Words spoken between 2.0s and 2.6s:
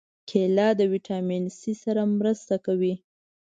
مرسته